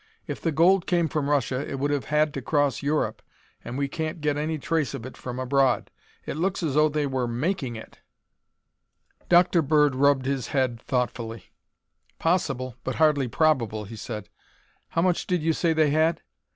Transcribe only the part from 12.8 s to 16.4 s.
but hardly probable," he said. "How much did you say they had?"